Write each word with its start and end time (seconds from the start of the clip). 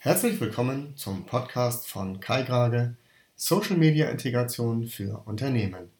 Herzlich 0.00 0.40
willkommen 0.40 0.96
zum 0.96 1.26
Podcast 1.26 1.88
von 1.88 2.20
Kai 2.20 2.42
Grage, 2.42 2.94
Social 3.34 3.76
Media 3.76 4.08
Integration 4.08 4.86
für 4.86 5.26
Unternehmen. 5.26 5.90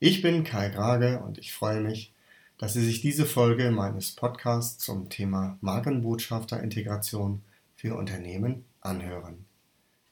Ich 0.00 0.20
bin 0.20 0.42
Kai 0.42 0.68
Grage 0.70 1.20
und 1.20 1.38
ich 1.38 1.52
freue 1.52 1.80
mich, 1.80 2.12
dass 2.58 2.72
Sie 2.72 2.84
sich 2.84 3.02
diese 3.02 3.24
Folge 3.24 3.70
meines 3.70 4.10
Podcasts 4.10 4.84
zum 4.84 5.10
Thema 5.10 5.58
Markenbotschafterintegration 5.60 7.40
für 7.76 7.94
Unternehmen 7.94 8.64
anhören. 8.80 9.44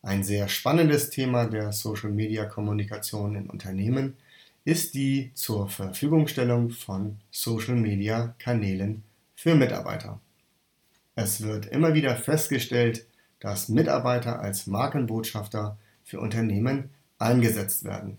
Ein 0.00 0.22
sehr 0.22 0.46
spannendes 0.46 1.10
Thema 1.10 1.46
der 1.46 1.72
Social 1.72 2.10
Media 2.10 2.44
Kommunikation 2.44 3.34
in 3.34 3.50
Unternehmen 3.50 4.16
ist 4.64 4.94
die 4.94 5.32
zur 5.34 5.68
Verfügungstellung 5.68 6.70
von 6.70 7.18
Social 7.32 7.74
Media 7.74 8.36
Kanälen 8.38 9.02
für 9.34 9.56
Mitarbeiter. 9.56 10.20
Es 11.16 11.42
wird 11.42 11.66
immer 11.66 11.94
wieder 11.94 12.14
festgestellt, 12.14 13.06
dass 13.44 13.68
Mitarbeiter 13.68 14.40
als 14.40 14.66
Markenbotschafter 14.66 15.76
für 16.02 16.18
Unternehmen 16.18 16.88
eingesetzt 17.18 17.84
werden. 17.84 18.16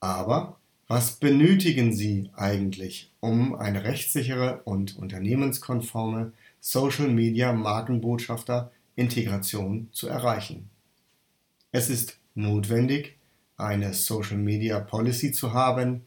Aber 0.00 0.58
was 0.88 1.12
benötigen 1.12 1.94
sie 1.94 2.28
eigentlich, 2.34 3.12
um 3.20 3.54
eine 3.54 3.84
rechtssichere 3.84 4.62
und 4.64 4.96
unternehmenskonforme 4.96 6.32
Social 6.58 7.06
Media 7.06 7.52
Markenbotschafter 7.52 8.72
Integration 8.96 9.90
zu 9.92 10.08
erreichen? 10.08 10.68
Es 11.70 11.88
ist 11.88 12.18
notwendig, 12.34 13.16
eine 13.56 13.94
Social 13.94 14.38
Media 14.38 14.80
Policy 14.80 15.30
zu 15.30 15.52
haben, 15.52 16.02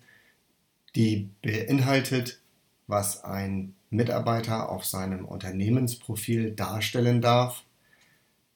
die 0.93 1.29
beinhaltet, 1.41 2.41
was 2.88 3.23
ein 3.23 3.76
Mitarbeiter 3.91 4.68
auf 4.68 4.84
seinem 4.84 5.23
Unternehmensprofil 5.23 6.52
darstellen 6.52 7.21
darf, 7.21 7.63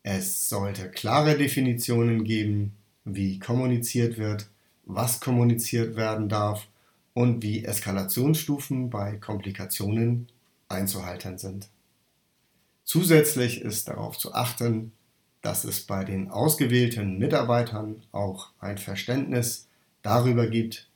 es 0.07 0.49
sollte 0.49 0.91
klare 0.91 1.35
Definitionen 1.35 2.25
geben, 2.25 2.75
wie 3.05 3.39
kommuniziert 3.39 4.19
wird, 4.19 4.47
was 4.85 5.19
kommuniziert 5.19 5.95
werden 5.95 6.29
darf 6.29 6.67
und 7.15 7.41
wie 7.41 7.65
Eskalationsstufen 7.65 8.91
bei 8.91 9.17
Komplikationen 9.17 10.27
einzuhalten 10.69 11.39
sind. 11.39 11.69
Zusätzlich 12.83 13.61
ist 13.61 13.87
darauf 13.87 14.19
zu 14.19 14.35
achten, 14.35 14.91
dass 15.41 15.63
es 15.63 15.81
bei 15.81 16.03
den 16.03 16.29
ausgewählten 16.29 17.17
Mitarbeitern 17.17 18.03
auch 18.11 18.51
ein 18.59 18.77
Verständnis 18.77 19.67
darüber 20.03 20.45
gibt, 20.45 20.87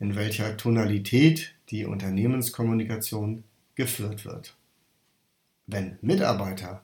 in 0.00 0.16
welcher 0.16 0.56
Tonalität 0.56 1.54
die 1.70 1.84
Unternehmenskommunikation 1.84 3.44
geführt 3.76 4.24
wird. 4.24 4.56
Wenn 5.68 5.98
Mitarbeiter 6.02 6.82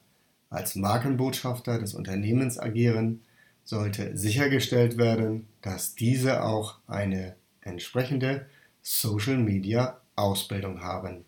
als 0.52 0.76
Markenbotschafter 0.76 1.78
des 1.78 1.94
Unternehmens 1.94 2.58
agieren, 2.58 3.22
sollte 3.64 4.16
sichergestellt 4.16 4.98
werden, 4.98 5.46
dass 5.62 5.94
diese 5.94 6.44
auch 6.44 6.78
eine 6.86 7.36
entsprechende 7.62 8.46
Social 8.82 9.38
Media 9.38 10.00
Ausbildung 10.14 10.82
haben. 10.82 11.24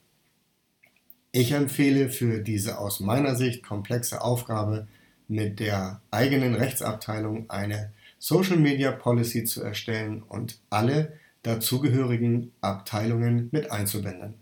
Ich 1.32 1.52
empfehle 1.52 2.10
für 2.10 2.40
diese 2.40 2.78
aus 2.78 3.00
meiner 3.00 3.34
Sicht 3.34 3.62
komplexe 3.62 4.20
Aufgabe 4.20 4.86
mit 5.26 5.58
der 5.58 6.00
eigenen 6.10 6.54
Rechtsabteilung 6.54 7.48
eine 7.48 7.92
Social 8.18 8.58
Media 8.58 8.92
Policy 8.92 9.44
zu 9.44 9.62
erstellen 9.62 10.22
und 10.22 10.58
alle 10.70 11.18
dazugehörigen 11.42 12.52
Abteilungen 12.60 13.48
mit 13.52 13.70
einzubinden, 13.70 14.34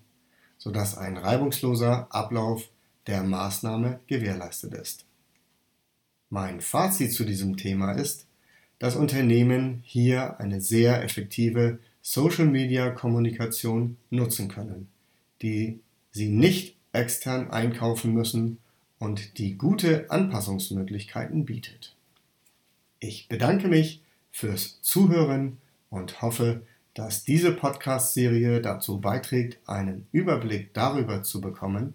sodass 0.59 0.99
ein 0.99 1.17
reibungsloser 1.17 2.09
Ablauf 2.11 2.69
der 3.07 3.23
Maßnahme 3.23 4.01
gewährleistet 4.07 4.75
ist. 4.75 5.05
Mein 6.31 6.61
Fazit 6.61 7.13
zu 7.13 7.25
diesem 7.25 7.57
Thema 7.57 7.93
ist, 7.93 8.27
dass 8.79 8.97
Unternehmen 8.97 9.83
hier 9.85 10.41
eine 10.41 10.61
sehr 10.61 11.05
effektive 11.05 11.79
Social-Media-Kommunikation 12.01 13.97
nutzen 14.11 14.49
können, 14.49 14.89
die 15.41 15.79
sie 16.11 16.29
nicht 16.29 16.77
extern 16.93 17.51
einkaufen 17.51 18.13
müssen 18.13 18.59
und 18.99 19.39
die 19.39 19.57
gute 19.57 20.11
Anpassungsmöglichkeiten 20.11 21.45
bietet. 21.45 21.95
Ich 22.99 23.29
bedanke 23.29 23.69
mich 23.69 24.01
fürs 24.31 24.81
Zuhören 24.83 25.59
und 25.91 26.23
hoffe, 26.23 26.63
dass 26.95 27.25
diese 27.25 27.53
Podcast-Serie 27.53 28.61
dazu 28.61 29.01
beiträgt, 29.01 29.59
einen 29.67 30.07
Überblick 30.13 30.75
darüber 30.75 31.23
zu 31.23 31.41
bekommen, 31.41 31.95